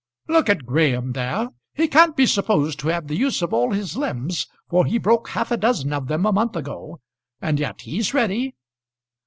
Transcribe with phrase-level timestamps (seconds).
[0.27, 1.49] "Look at Graham there.
[1.75, 5.29] He can't be supposed to have the use of all his limbs, for he broke
[5.29, 6.99] half a dozen of them a month ago;
[7.39, 8.55] and yet he's ready.